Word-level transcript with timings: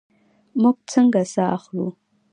موږ 0.61 0.77
څنګه 0.91 1.21
ساه 1.33 1.49
اخلو؟ 1.57 1.87